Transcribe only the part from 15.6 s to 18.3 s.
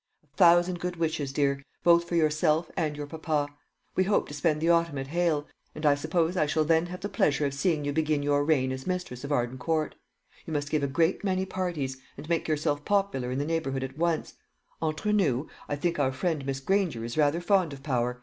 I think our friend Miss Granger is rather fond of power.